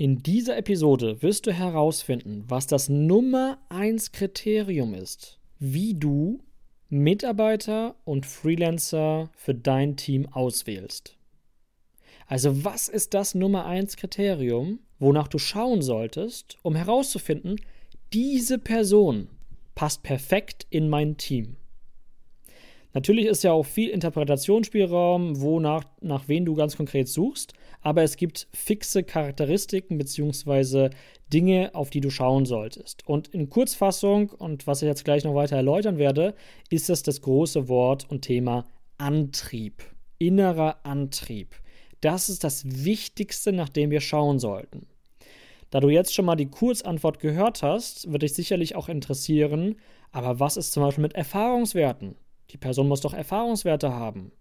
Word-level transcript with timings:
In 0.00 0.22
dieser 0.22 0.56
Episode 0.56 1.22
wirst 1.22 1.48
du 1.48 1.52
herausfinden, 1.52 2.44
was 2.46 2.68
das 2.68 2.88
Nummer 2.88 3.58
1 3.68 4.12
Kriterium 4.12 4.94
ist, 4.94 5.40
wie 5.58 5.92
du 5.92 6.38
Mitarbeiter 6.88 7.96
und 8.04 8.24
Freelancer 8.24 9.28
für 9.34 9.56
dein 9.56 9.96
Team 9.96 10.28
auswählst. 10.30 11.16
Also 12.28 12.64
was 12.64 12.86
ist 12.86 13.12
das 13.12 13.34
Nummer 13.34 13.66
1 13.66 13.96
Kriterium, 13.96 14.78
wonach 15.00 15.26
du 15.26 15.38
schauen 15.38 15.82
solltest, 15.82 16.58
um 16.62 16.76
herauszufinden, 16.76 17.60
diese 18.12 18.60
Person 18.60 19.26
passt 19.74 20.04
perfekt 20.04 20.64
in 20.70 20.88
mein 20.88 21.16
Team. 21.16 21.56
Natürlich 22.94 23.26
ist 23.26 23.42
ja 23.42 23.50
auch 23.50 23.66
viel 23.66 23.90
Interpretationsspielraum, 23.90 25.40
wonach 25.40 25.82
nach 26.00 26.28
wen 26.28 26.44
du 26.44 26.54
ganz 26.54 26.76
konkret 26.76 27.08
suchst, 27.08 27.52
aber 27.80 28.02
es 28.02 28.16
gibt 28.16 28.48
fixe 28.52 29.02
Charakteristiken 29.02 29.98
bzw. 29.98 30.90
Dinge, 31.32 31.74
auf 31.74 31.90
die 31.90 32.00
du 32.00 32.10
schauen 32.10 32.46
solltest. 32.46 33.06
Und 33.06 33.28
in 33.28 33.50
Kurzfassung 33.50 34.30
und 34.30 34.66
was 34.66 34.82
ich 34.82 34.86
jetzt 34.86 35.04
gleich 35.04 35.24
noch 35.24 35.34
weiter 35.34 35.56
erläutern 35.56 35.98
werde, 35.98 36.34
ist 36.70 36.90
es 36.90 37.02
das 37.02 37.20
große 37.20 37.68
Wort 37.68 38.10
und 38.10 38.22
Thema 38.22 38.66
Antrieb, 38.96 39.82
innerer 40.18 40.84
Antrieb. 40.84 41.54
Das 42.00 42.28
ist 42.28 42.44
das 42.44 42.64
Wichtigste, 42.84 43.52
nach 43.52 43.68
dem 43.68 43.90
wir 43.90 44.00
schauen 44.00 44.38
sollten. 44.38 44.86
Da 45.70 45.80
du 45.80 45.88
jetzt 45.90 46.14
schon 46.14 46.24
mal 46.24 46.36
die 46.36 46.50
Kurzantwort 46.50 47.20
gehört 47.20 47.62
hast, 47.62 48.10
wird 48.10 48.22
dich 48.22 48.34
sicherlich 48.34 48.74
auch 48.74 48.88
interessieren, 48.88 49.76
aber 50.12 50.40
was 50.40 50.56
ist 50.56 50.72
zum 50.72 50.82
Beispiel 50.82 51.02
mit 51.02 51.14
Erfahrungswerten? 51.14 52.16
Die 52.50 52.56
Person 52.56 52.88
muss 52.88 53.02
doch 53.02 53.12
Erfahrungswerte 53.12 53.92
haben. 53.92 54.32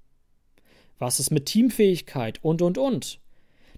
Was 0.99 1.19
ist 1.19 1.31
mit 1.31 1.45
Teamfähigkeit 1.45 2.43
und, 2.43 2.61
und, 2.61 2.77
und? 2.77 3.19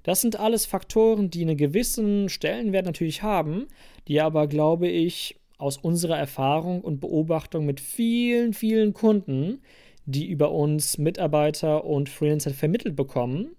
Das 0.04 0.22
sind 0.22 0.40
alles 0.40 0.66
Faktoren, 0.66 1.30
die 1.30 1.42
einen 1.42 1.58
gewissen 1.58 2.30
Stellenwert 2.30 2.86
natürlich 2.86 3.24
haben, 3.24 3.68
die 4.08 4.22
aber, 4.22 4.48
glaube 4.48 4.88
ich, 4.88 5.40
aus 5.58 5.78
unserer 5.78 6.18
Erfahrung 6.18 6.82
und 6.82 7.02
Beobachtung 7.02 7.66
mit 7.66 7.80
vielen, 7.80 8.54
vielen 8.54 8.94
Kunden, 8.94 9.62
die 10.06 10.28
über 10.28 10.52
uns 10.52 10.98
Mitarbeiter 10.98 11.84
und 11.84 12.10
Freelancer 12.10 12.52
vermittelt 12.52 12.96
bekommen, 12.96 13.56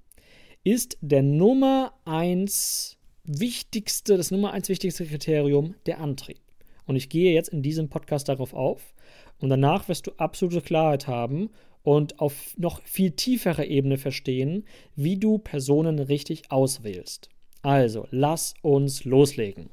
ist 0.65 0.99
der 1.01 1.23
Nummer 1.23 1.93
eins 2.05 2.97
wichtigste, 3.25 4.17
das 4.17 4.31
Nummer 4.31 4.53
eins 4.53 4.69
wichtigste 4.69 5.07
Kriterium 5.07 5.75
der 5.87 6.01
Antrieb. 6.01 6.41
Und 6.87 6.97
ich 6.97 7.09
gehe 7.09 7.33
jetzt 7.33 7.51
in 7.51 7.63
diesem 7.63 7.89
Podcast 7.89 8.29
darauf 8.29 8.53
auf 8.55 8.95
und 9.39 9.49
danach 9.51 9.89
wirst 9.89 10.07
du 10.07 10.13
absolute 10.17 10.61
Klarheit 10.61 11.07
haben 11.07 11.51
und 11.83 12.20
auf 12.20 12.55
noch 12.56 12.83
viel 12.84 13.12
tieferer 13.12 13.67
Ebene 13.67 13.98
verstehen, 13.98 14.64
wie 14.97 15.17
du 15.17 15.39
Personen 15.39 15.98
richtig 15.98 16.50
auswählst. 16.50 17.28
Also, 17.62 18.06
lass 18.11 18.55
uns 18.62 19.05
loslegen. 19.05 19.69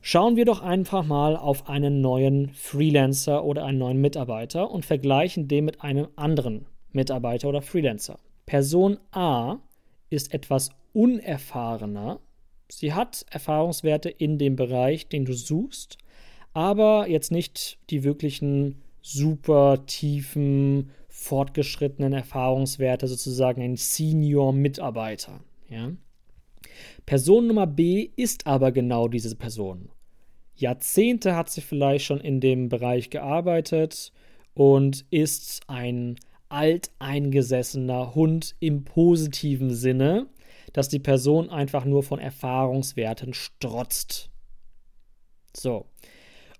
Schauen 0.00 0.34
wir 0.34 0.44
doch 0.44 0.60
einfach 0.60 1.04
mal 1.04 1.36
auf 1.36 1.68
einen 1.68 2.00
neuen 2.00 2.50
Freelancer 2.54 3.44
oder 3.44 3.64
einen 3.64 3.78
neuen 3.78 4.00
Mitarbeiter 4.00 4.68
und 4.70 4.84
vergleichen 4.84 5.46
den 5.46 5.64
mit 5.64 5.82
einem 5.82 6.08
anderen 6.16 6.66
Mitarbeiter 6.90 7.48
oder 7.48 7.62
Freelancer. 7.62 8.18
Person 8.44 8.98
A 9.12 9.58
ist 10.10 10.34
etwas 10.34 10.70
unerfahrener. 10.92 12.18
Sie 12.68 12.92
hat 12.92 13.24
Erfahrungswerte 13.30 14.08
in 14.10 14.38
dem 14.38 14.56
Bereich, 14.56 15.08
den 15.08 15.24
du 15.24 15.34
suchst, 15.34 15.98
aber 16.52 17.08
jetzt 17.08 17.30
nicht 17.30 17.78
die 17.90 18.02
wirklichen 18.02 18.81
super 19.02 19.84
tiefen, 19.86 20.90
fortgeschrittenen 21.08 22.12
Erfahrungswerte, 22.12 23.06
sozusagen 23.06 23.60
ein 23.60 23.76
Senior-Mitarbeiter. 23.76 25.40
Ja? 25.68 25.92
Person 27.04 27.48
Nummer 27.48 27.66
B 27.66 28.10
ist 28.16 28.46
aber 28.46 28.72
genau 28.72 29.08
diese 29.08 29.36
Person. 29.36 29.90
Jahrzehnte 30.54 31.34
hat 31.34 31.50
sie 31.50 31.60
vielleicht 31.60 32.04
schon 32.04 32.20
in 32.20 32.40
dem 32.40 32.68
Bereich 32.68 33.10
gearbeitet 33.10 34.12
und 34.54 35.04
ist 35.10 35.62
ein 35.66 36.16
alteingesessener 36.48 38.14
Hund 38.14 38.54
im 38.60 38.84
positiven 38.84 39.74
Sinne, 39.74 40.26
dass 40.72 40.88
die 40.88 40.98
Person 40.98 41.50
einfach 41.50 41.84
nur 41.84 42.02
von 42.02 42.18
Erfahrungswerten 42.18 43.34
strotzt. 43.34 44.30
So. 45.56 45.86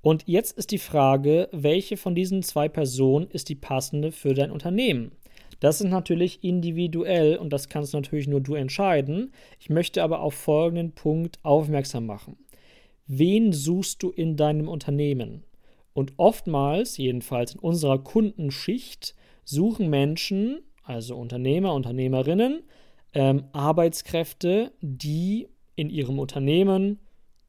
Und 0.03 0.25
jetzt 0.27 0.59
ist 0.59 0.73
die 0.73 0.79
Frage, 0.79 1.49
welche 1.53 1.97
von 1.97 2.15
diesen 2.15 2.43
zwei 2.43 2.69
Personen 2.69 3.29
ist 3.31 3.49
die 3.49 3.55
passende 3.55 4.11
für 4.11 4.35
dein 4.35 4.51
Unternehmen? 4.51 5.13
Das 5.61 5.81
ist 5.81 5.89
natürlich 5.89 6.43
individuell 6.43 7.37
und 7.37 7.53
das 7.53 7.69
kannst 7.69 7.95
natürlich 7.95 8.27
nur 8.27 8.41
du 8.41 8.57
entscheiden. 8.57 9.33
Ich 9.61 9.71
möchte 9.71 10.03
aber 10.03 10.21
auf 10.21 10.35
folgenden 10.35 10.91
Punkt 10.91 11.39
aufmerksam 11.45 12.07
machen. 12.07 12.37
Wen 13.07 13.53
suchst 13.53 14.03
du 14.03 14.11
in 14.11 14.37
deinem 14.37 14.69
Unternehmen? 14.69 15.45
Und 15.93 16.15
oftmals, 16.17 16.97
jedenfalls 16.97 17.55
in 17.55 17.61
unserer 17.61 18.03
Kundenschicht, 18.03 19.15
suchen 19.45 19.89
Menschen, 19.89 20.63
also 20.83 21.17
Unternehmer, 21.17 21.75
Unternehmerinnen, 21.75 22.65
ähm, 23.13 23.45
Arbeitskräfte, 23.53 24.73
die 24.81 25.47
in 25.77 25.91
ihrem 25.91 26.19
Unternehmen 26.19 26.99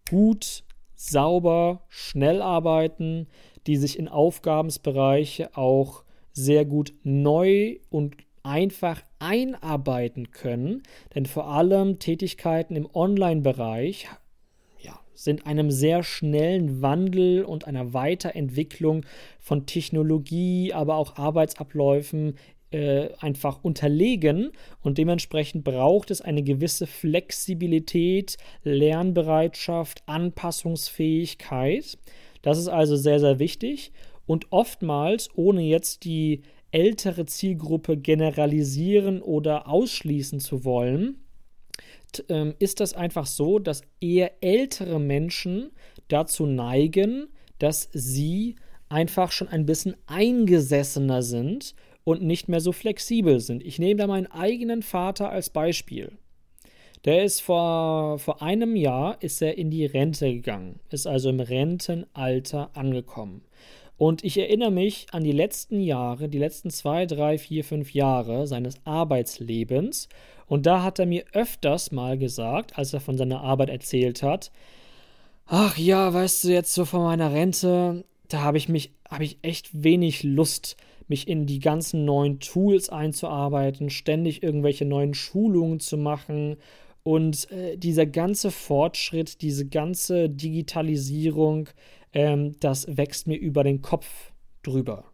gut 0.08 0.64
sauber, 0.96 1.82
schnell 1.90 2.42
arbeiten, 2.42 3.28
die 3.68 3.78
sich 3.78 3.98
in 3.98 4.08
Aufgabensbereiche 4.08 5.56
auch 5.56 6.04
sehr 6.34 6.66
gut 6.66 6.94
neu 7.04 7.78
und 7.90 8.18
einfach 8.44 9.02
einarbeiten 9.20 10.32
können. 10.32 10.84
Denn 11.16 11.26
vor 11.26 11.48
allem 11.48 12.00
Tätigkeiten 12.00 12.76
im 12.76 12.90
Online-Bereich 12.94 14.08
ja, 14.82 15.00
sind 15.14 15.48
einem 15.48 15.72
sehr 15.72 16.04
schnellen 16.04 16.82
Wandel 16.82 17.46
und 17.46 17.66
einer 17.68 17.94
Weiterentwicklung 17.94 19.06
von 19.40 19.66
Technologie, 19.66 20.74
aber 20.74 20.96
auch 20.96 21.16
Arbeitsabläufen 21.16 22.36
äh, 22.74 23.10
einfach 23.20 23.64
unterlegen 23.64 24.52
und 24.82 24.98
dementsprechend 24.98 25.64
braucht 25.64 26.12
es 26.12 26.22
eine 26.22 26.44
gewisse 26.44 26.88
Flexibilität, 26.88 28.38
Lernbereitschaft, 28.64 30.04
Anpassungsfähigkeit. 30.08 31.98
Das 32.42 32.58
ist 32.58 32.68
also 32.68 32.96
sehr, 32.96 33.20
sehr 33.20 33.40
wichtig 33.40 33.92
und 34.26 34.52
oftmals, 34.52 35.30
ohne 35.36 35.62
jetzt 35.62 36.04
die 36.04 36.42
ältere 36.72 37.26
Zielgruppe 37.26 37.98
generalisieren 37.98 39.22
oder 39.22 39.68
ausschließen 39.68 40.40
zu 40.40 40.66
wollen, 40.66 41.24
ähm, 42.30 42.56
ist 42.60 42.80
das 42.80 42.94
einfach 42.94 43.28
so, 43.28 43.60
dass 43.60 43.82
eher 44.02 44.44
ältere 44.44 45.00
Menschen 45.00 45.72
dazu 46.08 46.46
neigen, 46.46 47.28
dass 47.60 47.90
sie 47.94 48.56
einfach 48.90 49.32
schon 49.32 49.48
ein 49.48 49.66
bisschen 49.66 49.96
eingesessener 50.06 51.22
sind 51.22 51.76
und 52.04 52.22
nicht 52.22 52.50
mehr 52.50 52.60
so 52.60 52.72
flexibel 52.72 53.40
sind. 53.40 53.64
Ich 53.64 53.80
nehme 53.80 54.00
da 54.00 54.08
meinen 54.08 54.28
eigenen 54.28 54.82
Vater 54.82 55.30
als 55.30 55.50
Beispiel. 55.50 56.12
Der 57.06 57.24
ist 57.24 57.42
vor, 57.42 58.18
vor 58.20 58.42
einem 58.42 58.76
Jahr 58.76 59.22
ist 59.22 59.42
er 59.42 59.58
in 59.58 59.70
die 59.70 59.86
Rente 59.86 60.32
gegangen, 60.34 60.80
ist 60.90 61.06
also 61.06 61.30
im 61.30 61.42
Rentenalter 61.42 62.70
angekommen. 62.74 63.42
Und 63.98 64.24
ich 64.24 64.38
erinnere 64.38 64.72
mich 64.72 65.08
an 65.12 65.24
die 65.24 65.34
letzten 65.34 65.80
Jahre, 65.80 66.30
die 66.30 66.40
letzten 66.40 66.70
zwei, 66.70 67.06
drei, 67.06 67.38
vier, 67.38 67.64
fünf 67.64 67.94
Jahre 67.94 68.48
seines 68.48 68.76
Arbeitslebens. 68.86 70.10
Und 70.48 70.66
da 70.66 70.82
hat 70.82 71.00
er 71.00 71.06
mir 71.06 71.26
öfters 71.34 71.92
mal 71.92 72.18
gesagt, 72.18 72.78
als 72.78 72.94
er 72.94 73.02
von 73.02 73.18
seiner 73.18 73.42
Arbeit 73.42 73.70
erzählt 73.70 74.24
hat, 74.24 74.52
ach 75.46 75.78
ja, 75.78 76.14
weißt 76.14 76.46
du, 76.46 76.50
jetzt 76.50 76.74
so 76.74 76.86
von 76.86 77.04
meiner 77.04 77.34
Rente, 77.34 78.06
da 78.34 78.42
habe 78.42 78.58
ich 78.58 78.68
mich, 78.68 78.94
habe 79.08 79.24
ich 79.24 79.38
echt 79.44 79.84
wenig 79.84 80.24
Lust, 80.24 80.76
mich 81.08 81.28
in 81.28 81.46
die 81.46 81.60
ganzen 81.60 82.04
neuen 82.06 82.40
Tools 82.40 82.90
einzuarbeiten, 82.90 83.90
ständig 83.90 84.42
irgendwelche 84.42 84.86
neuen 84.86 85.14
Schulungen 85.14 85.80
zu 85.80 85.98
machen 85.98 86.58
und 87.04 87.52
äh, 87.52 87.78
dieser 87.78 88.06
ganze 88.08 88.50
Fortschritt, 88.50 89.42
diese 89.42 89.68
ganze 89.68 90.30
Digitalisierung, 90.30 91.70
ähm, 92.14 92.60
das 92.60 92.88
wächst 92.98 93.28
mir 93.28 93.38
über 93.38 93.64
den 93.64 93.82
Kopf 93.82 94.32
drüber. 94.64 95.06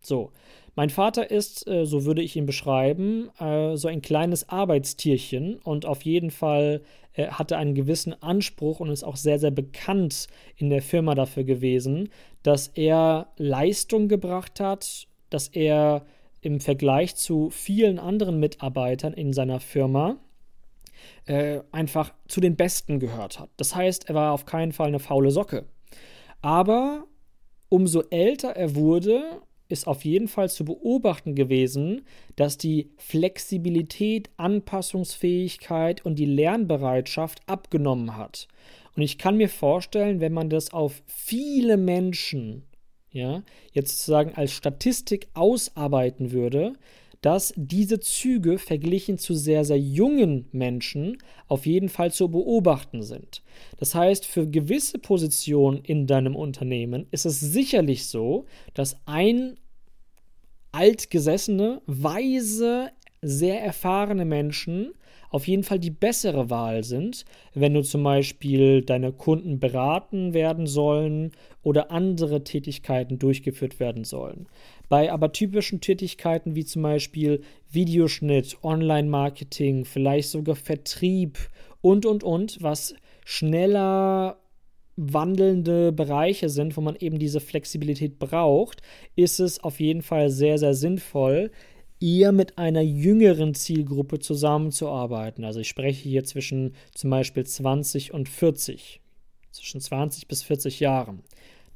So, 0.00 0.32
Mein 0.74 0.90
Vater 0.90 1.30
ist, 1.30 1.66
äh, 1.68 1.86
so 1.86 2.04
würde 2.04 2.22
ich 2.22 2.36
ihn 2.36 2.44
beschreiben, 2.46 3.30
äh, 3.38 3.76
so 3.76 3.88
ein 3.88 4.02
kleines 4.02 4.48
Arbeitstierchen 4.48 5.58
und 5.58 5.86
auf 5.86 6.02
jeden 6.02 6.30
Fall 6.30 6.82
äh, 7.14 7.28
hatte 7.28 7.56
einen 7.56 7.74
gewissen 7.74 8.20
Anspruch 8.22 8.80
und 8.80 8.90
ist 8.90 9.04
auch 9.04 9.16
sehr, 9.16 9.38
sehr 9.38 9.50
bekannt 9.50 10.28
in 10.56 10.70
der 10.70 10.82
Firma 10.82 11.14
dafür 11.14 11.44
gewesen, 11.44 12.08
dass 12.42 12.68
er 12.68 13.28
Leistung 13.36 14.08
gebracht 14.08 14.60
hat, 14.60 15.06
dass 15.30 15.48
er 15.48 16.04
im 16.40 16.60
Vergleich 16.60 17.14
zu 17.14 17.50
vielen 17.50 17.98
anderen 17.98 18.40
Mitarbeitern 18.40 19.12
in 19.12 19.32
seiner 19.32 19.60
Firma 19.60 20.16
äh, 21.26 21.60
einfach 21.70 22.12
zu 22.26 22.40
den 22.40 22.56
Besten 22.56 22.98
gehört 22.98 23.38
hat. 23.38 23.50
Das 23.56 23.74
heißt, 23.74 24.08
er 24.08 24.14
war 24.14 24.32
auf 24.32 24.44
keinen 24.44 24.72
Fall 24.72 24.88
eine 24.88 24.98
faule 24.98 25.30
Socke. 25.30 25.66
Aber 26.40 27.04
umso 27.68 28.02
älter 28.10 28.50
er 28.50 28.74
wurde, 28.74 29.40
ist 29.72 29.86
auf 29.86 30.04
jeden 30.04 30.28
Fall 30.28 30.48
zu 30.48 30.64
beobachten 30.64 31.34
gewesen, 31.34 32.02
dass 32.36 32.58
die 32.58 32.90
Flexibilität, 32.98 34.30
Anpassungsfähigkeit 34.36 36.04
und 36.04 36.16
die 36.16 36.26
Lernbereitschaft 36.26 37.40
abgenommen 37.46 38.16
hat. 38.16 38.46
Und 38.94 39.02
ich 39.02 39.18
kann 39.18 39.36
mir 39.36 39.48
vorstellen, 39.48 40.20
wenn 40.20 40.32
man 40.32 40.50
das 40.50 40.72
auf 40.72 41.02
viele 41.06 41.76
Menschen, 41.76 42.64
ja, 43.10 43.42
jetzt 43.72 43.98
sozusagen 43.98 44.34
als 44.34 44.52
Statistik 44.52 45.28
ausarbeiten 45.34 46.30
würde, 46.30 46.74
dass 47.22 47.54
diese 47.56 48.00
Züge 48.00 48.58
verglichen 48.58 49.16
zu 49.16 49.34
sehr, 49.34 49.64
sehr 49.64 49.78
jungen 49.78 50.48
Menschen 50.50 51.18
auf 51.46 51.66
jeden 51.66 51.88
Fall 51.88 52.12
zu 52.12 52.28
beobachten 52.28 53.02
sind. 53.02 53.42
Das 53.78 53.94
heißt, 53.94 54.26
für 54.26 54.46
gewisse 54.46 54.98
Positionen 54.98 55.82
in 55.84 56.06
deinem 56.08 56.34
Unternehmen 56.34 57.06
ist 57.12 57.24
es 57.24 57.38
sicherlich 57.40 58.06
so, 58.06 58.44
dass 58.74 58.96
ein 59.06 59.56
altgesessene, 60.72 61.82
weise, 61.86 62.90
sehr 63.20 63.62
erfahrene 63.62 64.24
Menschen 64.24 64.92
auf 65.32 65.48
jeden 65.48 65.62
Fall 65.62 65.78
die 65.78 65.90
bessere 65.90 66.50
Wahl 66.50 66.84
sind, 66.84 67.24
wenn 67.54 67.72
du 67.72 67.82
zum 67.82 68.02
Beispiel 68.02 68.82
deine 68.82 69.12
Kunden 69.12 69.58
beraten 69.58 70.34
werden 70.34 70.66
sollen 70.66 71.32
oder 71.62 71.90
andere 71.90 72.44
Tätigkeiten 72.44 73.18
durchgeführt 73.18 73.80
werden 73.80 74.04
sollen. 74.04 74.46
Bei 74.90 75.10
aber 75.10 75.32
typischen 75.32 75.80
Tätigkeiten 75.80 76.54
wie 76.54 76.66
zum 76.66 76.82
Beispiel 76.82 77.40
Videoschnitt, 77.70 78.58
Online-Marketing, 78.62 79.86
vielleicht 79.86 80.28
sogar 80.28 80.54
Vertrieb 80.54 81.38
und, 81.80 82.04
und, 82.04 82.22
und, 82.22 82.62
was 82.62 82.94
schneller 83.24 84.36
wandelnde 85.12 85.92
Bereiche 85.92 86.48
sind, 86.48 86.76
wo 86.76 86.80
man 86.80 86.96
eben 86.96 87.18
diese 87.18 87.40
Flexibilität 87.40 88.18
braucht, 88.18 88.82
ist 89.16 89.40
es 89.40 89.62
auf 89.62 89.80
jeden 89.80 90.02
Fall 90.02 90.30
sehr, 90.30 90.58
sehr 90.58 90.74
sinnvoll, 90.74 91.50
eher 92.00 92.32
mit 92.32 92.58
einer 92.58 92.80
jüngeren 92.80 93.54
Zielgruppe 93.54 94.18
zusammenzuarbeiten. 94.18 95.44
Also 95.44 95.60
ich 95.60 95.68
spreche 95.68 96.08
hier 96.08 96.24
zwischen 96.24 96.74
zum 96.94 97.10
Beispiel 97.10 97.46
20 97.46 98.12
und 98.12 98.28
40, 98.28 99.00
zwischen 99.52 99.80
20 99.80 100.26
bis 100.26 100.42
40 100.42 100.80
Jahren. 100.80 101.22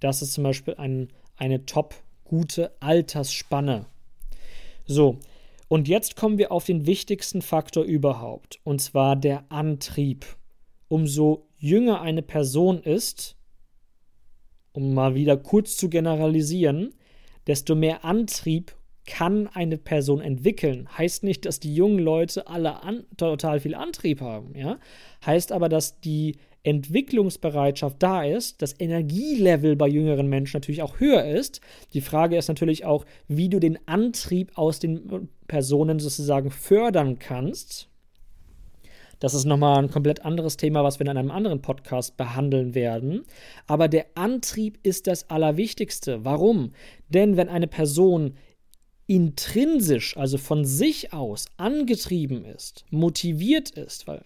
Das 0.01 0.23
ist 0.23 0.33
zum 0.33 0.45
Beispiel 0.45 0.75
ein, 0.75 1.09
eine 1.37 1.65
top 1.65 1.95
gute 2.25 2.73
Altersspanne. 2.81 3.87
So, 4.85 5.19
und 5.69 5.89
jetzt 5.89 6.17
kommen 6.17 6.39
wir 6.39 6.53
auf 6.53 6.65
den 6.65 6.87
wichtigsten 6.87 7.43
Faktor 7.43 7.85
überhaupt, 7.85 8.61
und 8.65 8.81
zwar 8.81 9.17
der 9.17 9.45
Antrieb. 9.51 10.25
Umso 10.89 11.46
jünger 11.59 12.01
eine 12.01 12.23
Person 12.23 12.81
ist, 12.83 13.37
um 14.73 14.95
mal 14.95 15.15
wieder 15.15 15.37
kurz 15.37 15.77
zu 15.77 15.89
generalisieren, 15.89 16.95
desto 17.47 17.75
mehr 17.75 18.05
Antrieb 18.05 18.77
kann 19.07 19.47
eine 19.47 19.79
Person 19.79 20.21
entwickeln. 20.21 20.89
Heißt 20.99 21.23
nicht, 21.23 21.47
dass 21.47 21.61
die 21.61 21.75
jungen 21.75 22.01
Leute 22.01 22.49
alle 22.49 22.83
an, 22.83 23.05
total 23.17 23.61
viel 23.61 23.75
Antrieb 23.75 24.21
haben, 24.21 24.55
ja? 24.57 24.79
Heißt 25.25 25.53
aber, 25.53 25.69
dass 25.69 26.01
die 26.01 26.37
Entwicklungsbereitschaft 26.65 28.03
da 28.03 28.25
ist, 28.25 28.61
das 28.61 28.75
Energielevel 28.79 29.77
bei 29.77 29.87
jüngeren 29.87 30.29
Menschen 30.29 30.57
natürlich 30.57 30.83
auch 30.83 30.99
höher 30.99 31.25
ist. 31.25 31.61
Die 31.95 32.01
Frage 32.01 32.37
ist 32.37 32.49
natürlich 32.49 32.85
auch, 32.85 33.07
wie 33.29 33.49
du 33.49 33.61
den 33.61 33.79
Antrieb 33.87 34.51
aus 34.59 34.81
den 34.81 35.29
Personen 35.47 36.01
sozusagen 36.01 36.51
fördern 36.51 37.21
kannst. 37.21 37.89
Das 39.19 39.35
ist 39.35 39.45
nochmal 39.45 39.79
ein 39.79 39.91
komplett 39.91 40.25
anderes 40.25 40.57
Thema, 40.57 40.85
was 40.85 40.99
wir 40.99 41.07
in 41.07 41.17
einem 41.17 41.31
anderen 41.31 41.63
Podcast 41.63 42.17
behandeln 42.17 42.75
werden. 42.75 43.25
Aber 43.67 43.89
der 43.89 44.07
Antrieb 44.15 44.79
ist 44.83 45.07
das 45.07 45.31
Allerwichtigste. 45.31 46.25
Warum? 46.25 46.73
Denn 47.09 47.37
wenn 47.37 47.49
eine 47.49 47.67
Person 47.67 48.35
intrinsisch, 49.07 50.17
also 50.17 50.37
von 50.37 50.65
sich 50.65 51.13
aus 51.13 51.47
angetrieben 51.57 52.45
ist, 52.45 52.85
motiviert 52.91 53.71
ist, 53.71 54.07
weil 54.07 54.25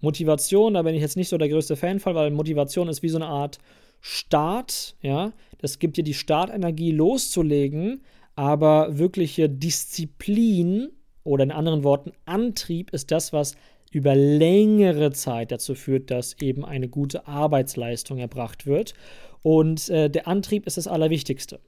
Motivation, 0.00 0.74
da 0.74 0.82
bin 0.82 0.94
ich 0.94 1.02
jetzt 1.02 1.16
nicht 1.16 1.28
so 1.28 1.38
der 1.38 1.48
größte 1.48 1.76
Fan 1.76 2.00
von, 2.00 2.14
weil 2.14 2.30
Motivation 2.30 2.88
ist 2.88 3.02
wie 3.02 3.08
so 3.08 3.18
eine 3.18 3.26
Art 3.26 3.58
Start, 4.00 4.96
ja, 5.00 5.32
das 5.58 5.78
gibt 5.78 5.96
dir 5.96 6.02
die 6.02 6.14
Startenergie 6.14 6.90
loszulegen, 6.90 8.02
aber 8.34 8.98
wirkliche 8.98 9.48
Disziplin 9.48 10.88
oder 11.24 11.44
in 11.44 11.52
anderen 11.52 11.84
Worten 11.84 12.12
Antrieb 12.24 12.90
ist 12.90 13.12
das, 13.12 13.32
was 13.32 13.54
über 13.92 14.14
längere 14.14 15.12
Zeit 15.12 15.52
dazu 15.52 15.74
führt, 15.74 16.10
dass 16.10 16.40
eben 16.40 16.64
eine 16.64 16.88
gute 16.88 17.28
Arbeitsleistung 17.28 18.18
erbracht 18.18 18.66
wird. 18.66 18.94
Und 19.42 19.88
äh, 19.90 20.08
der 20.08 20.26
Antrieb 20.26 20.66
ist 20.66 20.76
das 20.76 20.88
Allerwichtigste. 20.88 21.60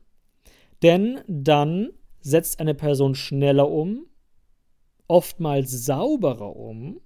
Denn 0.83 1.21
dann 1.29 1.91
setzt 2.21 2.61
eine 2.61 2.75
Person 2.75 3.15
schneller 3.15 3.71
um, 3.71 4.07
oftmals 5.07 5.85
sauberer 5.85 6.57
um. 6.57 7.01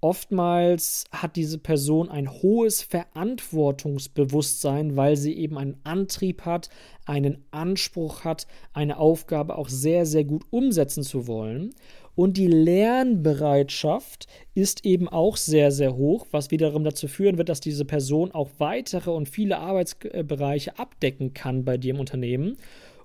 Oftmals 0.00 1.04
hat 1.12 1.36
diese 1.36 1.58
Person 1.58 2.08
ein 2.08 2.28
hohes 2.28 2.82
Verantwortungsbewusstsein, 2.82 4.96
weil 4.96 5.16
sie 5.16 5.38
eben 5.38 5.56
einen 5.56 5.78
Antrieb 5.84 6.44
hat, 6.44 6.70
einen 7.06 7.44
Anspruch 7.52 8.24
hat, 8.24 8.48
eine 8.72 8.98
Aufgabe 8.98 9.56
auch 9.56 9.68
sehr, 9.68 10.04
sehr 10.04 10.24
gut 10.24 10.42
umsetzen 10.50 11.04
zu 11.04 11.28
wollen. 11.28 11.70
Und 12.14 12.36
die 12.36 12.46
Lernbereitschaft 12.46 14.26
ist 14.54 14.84
eben 14.84 15.08
auch 15.08 15.36
sehr, 15.36 15.70
sehr 15.70 15.96
hoch, 15.96 16.26
was 16.30 16.50
wiederum 16.50 16.84
dazu 16.84 17.08
führen 17.08 17.38
wird, 17.38 17.48
dass 17.48 17.60
diese 17.60 17.84
Person 17.86 18.32
auch 18.32 18.50
weitere 18.58 19.10
und 19.10 19.28
viele 19.28 19.58
Arbeitsbereiche 19.58 20.78
abdecken 20.78 21.32
kann 21.32 21.64
bei 21.64 21.78
dir 21.78 21.94
im 21.94 22.00
Unternehmen 22.00 22.58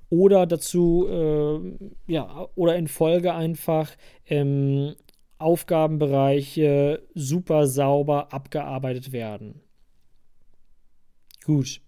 oder 0.10 0.46
dazu, 0.46 1.08
äh, 1.10 2.12
ja, 2.12 2.48
oder 2.56 2.76
in 2.76 2.88
Folge 2.88 3.34
einfach 3.34 3.92
ähm, 4.26 4.96
Aufgabenbereiche 5.38 7.04
super 7.14 7.68
sauber 7.68 8.34
abgearbeitet 8.34 9.12
werden. 9.12 9.62
Gut. 11.46 11.82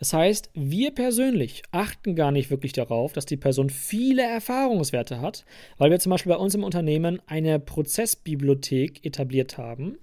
Das 0.00 0.14
heißt, 0.14 0.50
wir 0.54 0.92
persönlich 0.92 1.62
achten 1.72 2.16
gar 2.16 2.32
nicht 2.32 2.50
wirklich 2.50 2.72
darauf, 2.72 3.12
dass 3.12 3.26
die 3.26 3.36
Person 3.36 3.68
viele 3.68 4.22
Erfahrungswerte 4.22 5.20
hat, 5.20 5.44
weil 5.76 5.90
wir 5.90 6.00
zum 6.00 6.08
Beispiel 6.08 6.32
bei 6.32 6.38
uns 6.38 6.54
im 6.54 6.64
Unternehmen 6.64 7.20
eine 7.26 7.60
Prozessbibliothek 7.60 9.04
etabliert 9.04 9.58
haben, 9.58 9.98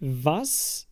was 0.00 0.88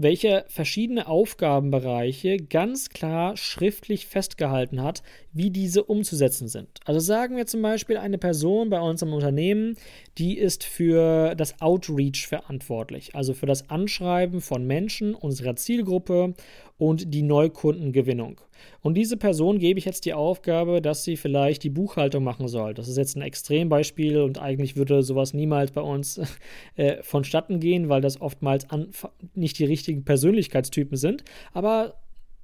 welche 0.00 0.44
verschiedene 0.48 1.08
Aufgabenbereiche 1.08 2.36
ganz 2.36 2.88
klar 2.88 3.36
schriftlich 3.36 4.06
festgehalten 4.06 4.80
hat, 4.80 5.02
wie 5.32 5.50
diese 5.50 5.82
umzusetzen 5.82 6.46
sind. 6.46 6.68
Also 6.84 7.00
sagen 7.00 7.36
wir 7.36 7.46
zum 7.46 7.62
Beispiel 7.62 7.96
eine 7.96 8.16
Person 8.16 8.70
bei 8.70 8.80
uns 8.80 9.02
im 9.02 9.12
Unternehmen, 9.12 9.76
die 10.16 10.38
ist 10.38 10.62
für 10.62 11.34
das 11.34 11.60
Outreach 11.60 12.28
verantwortlich, 12.28 13.16
also 13.16 13.34
für 13.34 13.46
das 13.46 13.70
Anschreiben 13.70 14.40
von 14.40 14.64
Menschen 14.64 15.16
unserer 15.16 15.56
Zielgruppe 15.56 16.34
und 16.78 17.12
die 17.12 17.22
Neukundengewinnung. 17.22 18.40
Und 18.80 18.94
diese 18.94 19.16
Person 19.16 19.58
gebe 19.58 19.78
ich 19.78 19.84
jetzt 19.84 20.04
die 20.04 20.14
Aufgabe, 20.14 20.80
dass 20.80 21.04
sie 21.04 21.16
vielleicht 21.16 21.62
die 21.64 21.70
Buchhaltung 21.70 22.24
machen 22.24 22.48
soll. 22.48 22.74
Das 22.74 22.88
ist 22.88 22.96
jetzt 22.96 23.16
ein 23.16 23.22
Extrembeispiel 23.22 24.20
und 24.20 24.40
eigentlich 24.40 24.76
würde 24.76 25.02
sowas 25.02 25.34
niemals 25.34 25.72
bei 25.72 25.80
uns 25.80 26.20
äh, 26.76 27.02
vonstatten 27.02 27.60
gehen, 27.60 27.88
weil 27.88 28.00
das 28.00 28.20
oftmals 28.20 28.70
an, 28.70 28.90
nicht 29.34 29.58
die 29.58 29.64
richtigen 29.64 30.04
Persönlichkeitstypen 30.04 30.96
sind. 30.96 31.24
Aber 31.52 31.94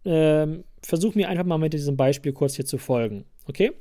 äh, 0.05 0.47
versuch 0.87 1.15
mir 1.15 1.29
einfach 1.29 1.45
mal 1.45 1.59
mit 1.59 1.73
diesem 1.73 1.97
Beispiel 1.97 2.33
kurz 2.33 2.57
hier 2.57 2.67
zu 2.67 2.79
folgen. 2.79 3.25
Okay? 3.47 3.73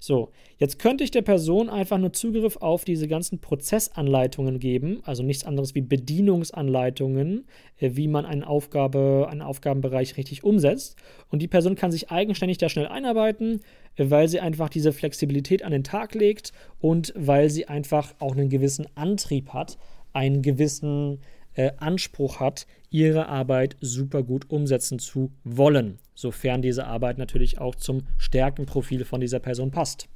So, 0.00 0.30
jetzt 0.58 0.78
könnte 0.78 1.04
ich 1.04 1.10
der 1.10 1.22
Person 1.22 1.68
einfach 1.70 1.98
nur 1.98 2.12
Zugriff 2.12 2.56
auf 2.56 2.84
diese 2.84 3.06
ganzen 3.06 3.40
Prozessanleitungen 3.40 4.58
geben, 4.58 5.00
also 5.04 5.22
nichts 5.22 5.44
anderes 5.44 5.74
wie 5.74 5.80
Bedienungsanleitungen, 5.80 7.46
äh, 7.78 7.90
wie 7.94 8.08
man 8.08 8.24
eine 8.24 8.46
Aufgabe, 8.46 9.28
einen 9.30 9.42
Aufgabenbereich 9.42 10.16
richtig 10.16 10.44
umsetzt. 10.44 10.96
Und 11.30 11.40
die 11.40 11.48
Person 11.48 11.74
kann 11.74 11.92
sich 11.92 12.10
eigenständig 12.10 12.58
da 12.58 12.68
schnell 12.68 12.88
einarbeiten, 12.88 13.60
äh, 13.96 14.10
weil 14.10 14.28
sie 14.28 14.40
einfach 14.40 14.68
diese 14.68 14.92
Flexibilität 14.92 15.62
an 15.62 15.72
den 15.72 15.84
Tag 15.84 16.14
legt 16.14 16.52
und 16.80 17.12
weil 17.16 17.48
sie 17.50 17.68
einfach 17.68 18.14
auch 18.18 18.32
einen 18.32 18.48
gewissen 18.48 18.86
Antrieb 18.96 19.50
hat, 19.50 19.78
einen 20.12 20.42
gewissen 20.42 21.20
äh, 21.54 21.72
Anspruch 21.78 22.40
hat, 22.40 22.66
ihre 22.90 23.28
Arbeit 23.28 23.76
super 23.80 24.22
gut 24.22 24.50
umsetzen 24.50 24.98
zu 24.98 25.32
wollen, 25.44 25.98
sofern 26.14 26.62
diese 26.62 26.86
Arbeit 26.86 27.18
natürlich 27.18 27.58
auch 27.58 27.74
zum 27.74 28.02
Stärkenprofil 28.18 29.04
von 29.04 29.20
dieser 29.20 29.40
Person 29.40 29.70
passt. 29.70 30.08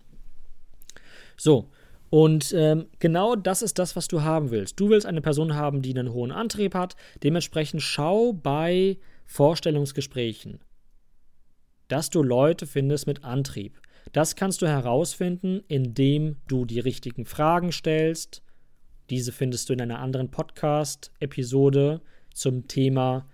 So, 1.36 1.70
und 2.10 2.54
ähm, 2.56 2.86
genau 2.98 3.34
das 3.34 3.62
ist 3.62 3.78
das, 3.78 3.96
was 3.96 4.08
du 4.08 4.22
haben 4.22 4.50
willst. 4.50 4.78
Du 4.78 4.88
willst 4.88 5.06
eine 5.06 5.20
Person 5.20 5.54
haben, 5.54 5.82
die 5.82 5.96
einen 5.96 6.12
hohen 6.12 6.32
Antrieb 6.32 6.74
hat. 6.74 6.96
Dementsprechend 7.22 7.82
schau 7.82 8.32
bei 8.32 8.98
Vorstellungsgesprächen, 9.26 10.60
dass 11.88 12.10
du 12.10 12.22
Leute 12.22 12.66
findest 12.66 13.06
mit 13.06 13.24
Antrieb. 13.24 13.80
Das 14.12 14.36
kannst 14.36 14.62
du 14.62 14.68
herausfinden, 14.68 15.62
indem 15.66 16.36
du 16.46 16.64
die 16.64 16.80
richtigen 16.80 17.26
Fragen 17.26 17.72
stellst. 17.72 18.42
Diese 19.10 19.30
findest 19.30 19.68
du 19.68 19.72
in 19.72 19.80
einer 19.80 20.00
anderen 20.00 20.30
Podcast-Episode 20.30 22.00
zum 22.34 22.66
Thema, 22.66 23.28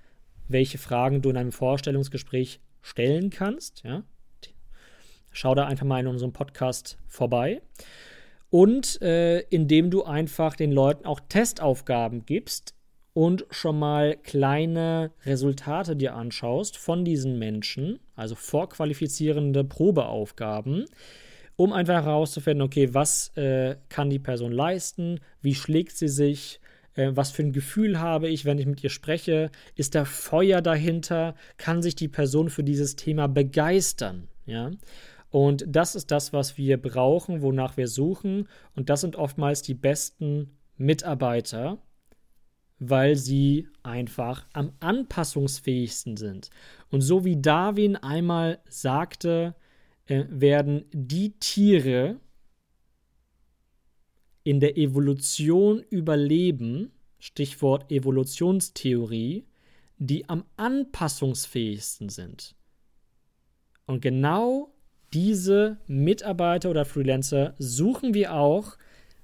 welche 0.48 0.78
Fragen 0.78 1.22
du 1.22 1.30
in 1.30 1.36
einem 1.36 1.52
Vorstellungsgespräch 1.52 2.60
stellen 2.82 3.30
kannst. 3.30 3.82
Ja? 3.82 4.02
Schau 5.30 5.54
da 5.54 5.66
einfach 5.66 5.86
mal 5.86 6.00
in 6.00 6.08
unserem 6.08 6.32
Podcast 6.32 6.98
vorbei 7.08 7.62
und 8.50 9.00
äh, 9.00 9.40
indem 9.48 9.90
du 9.90 10.04
einfach 10.04 10.56
den 10.56 10.72
Leuten 10.72 11.06
auch 11.06 11.20
Testaufgaben 11.20 12.26
gibst 12.26 12.74
und 13.14 13.46
schon 13.50 13.78
mal 13.78 14.16
kleine 14.16 15.10
Resultate 15.24 15.96
dir 15.96 16.14
anschaust 16.14 16.76
von 16.76 17.02
diesen 17.02 17.38
Menschen, 17.38 17.98
also 18.14 18.34
vorqualifizierende 18.34 19.64
Probeaufgaben, 19.64 20.84
um 21.56 21.72
einfach 21.72 22.04
herauszufinden, 22.04 22.62
okay, 22.62 22.94
was 22.94 23.28
äh, 23.36 23.76
kann 23.88 24.10
die 24.10 24.18
Person 24.18 24.52
leisten, 24.52 25.20
wie 25.40 25.54
schlägt 25.54 25.96
sie 25.96 26.08
sich, 26.08 26.60
äh, 26.94 27.10
was 27.14 27.30
für 27.30 27.42
ein 27.42 27.52
Gefühl 27.52 28.00
habe 28.00 28.28
ich, 28.28 28.44
wenn 28.44 28.58
ich 28.58 28.66
mit 28.66 28.82
ihr 28.82 28.90
spreche, 28.90 29.50
ist 29.74 29.94
da 29.94 30.04
Feuer 30.04 30.60
dahinter, 30.62 31.34
kann 31.56 31.82
sich 31.82 31.94
die 31.94 32.08
Person 32.08 32.50
für 32.50 32.64
dieses 32.64 32.96
Thema 32.96 33.28
begeistern, 33.28 34.28
ja. 34.46 34.70
Und 35.30 35.64
das 35.66 35.94
ist 35.94 36.10
das, 36.10 36.34
was 36.34 36.58
wir 36.58 36.76
brauchen, 36.76 37.40
wonach 37.40 37.78
wir 37.78 37.88
suchen. 37.88 38.48
Und 38.76 38.90
das 38.90 39.00
sind 39.00 39.16
oftmals 39.16 39.62
die 39.62 39.72
besten 39.72 40.58
Mitarbeiter, 40.76 41.78
weil 42.78 43.16
sie 43.16 43.66
einfach 43.82 44.46
am 44.52 44.72
anpassungsfähigsten 44.80 46.18
sind. 46.18 46.50
Und 46.90 47.00
so 47.00 47.24
wie 47.24 47.40
Darwin 47.40 47.96
einmal 47.96 48.58
sagte, 48.68 49.54
äh, 50.12 50.26
werden 50.28 50.84
die 50.92 51.38
Tiere 51.38 52.20
in 54.44 54.60
der 54.60 54.76
Evolution 54.76 55.82
überleben, 55.88 56.90
Stichwort 57.18 57.90
Evolutionstheorie, 57.90 59.46
die 59.96 60.28
am 60.28 60.44
anpassungsfähigsten 60.56 62.10
sind. 62.10 62.54
Und 63.86 64.02
genau 64.02 64.74
diese 65.14 65.78
Mitarbeiter 65.86 66.68
oder 66.68 66.84
Freelancer 66.84 67.54
suchen 67.58 68.12
wir 68.12 68.34
auch, 68.34 68.76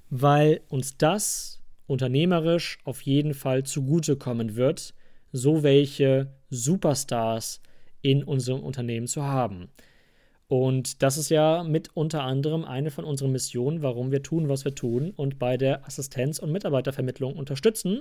weil 0.09 0.63
uns 0.69 0.97
das 0.97 1.63
unternehmerisch 1.87 2.79
auf 2.85 3.03
jeden 3.03 3.35
Fall 3.35 3.65
zugutekommen 3.65 4.57
wird, 4.57 4.95
so 5.33 5.63
welche 5.63 6.33
Superstars 6.49 7.61
in 8.01 8.25
unserem 8.25 8.63
Unternehmen 8.63 9.07
zu 9.07 9.25
haben. 9.25 9.69
Und 10.49 11.03
das 11.03 11.19
ist 11.19 11.29
ja 11.29 11.63
mit 11.63 11.91
unter 11.95 12.25
anderem 12.25 12.65
eine 12.65 12.91
von 12.91 13.05
unseren 13.05 13.33
Missionen, 13.33 13.83
warum 13.83 14.11
wir 14.11 14.23
tun, 14.23 14.49
was 14.49 14.65
wir 14.65 14.75
tun 14.75 15.13
und 15.15 15.39
bei 15.39 15.59
der 15.59 15.87
Assistenz- 15.87 16.39
und 16.39 16.53
Mitarbeitervermittlung 16.53 17.37
unterstützen, 17.37 18.01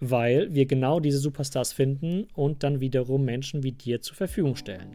weil 0.00 0.54
wir 0.54 0.64
genau 0.64 1.00
diese 1.00 1.18
Superstars 1.18 1.74
finden 1.74 2.28
und 2.34 2.62
dann 2.62 2.80
wiederum 2.80 3.26
Menschen 3.26 3.62
wie 3.62 3.72
dir 3.72 4.00
zur 4.00 4.16
Verfügung 4.16 4.56
stellen. 4.56 4.90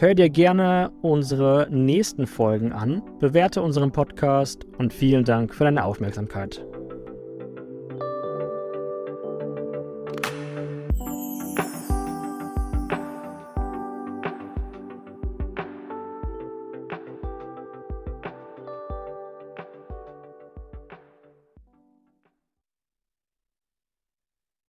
Hör 0.00 0.14
dir 0.14 0.30
gerne 0.30 0.92
unsere 1.02 1.66
nächsten 1.72 2.28
Folgen 2.28 2.70
an, 2.70 3.02
bewerte 3.18 3.60
unseren 3.60 3.90
Podcast 3.90 4.64
und 4.78 4.92
vielen 4.92 5.24
Dank 5.24 5.52
für 5.52 5.64
deine 5.64 5.84
Aufmerksamkeit. 5.84 6.64